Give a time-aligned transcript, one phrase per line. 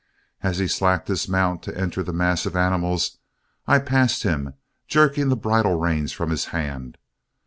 [0.41, 3.19] As he slacked his mount to enter the mass of animals,
[3.67, 4.55] I passed him,
[4.87, 6.97] jerking the bridle reins from his hand.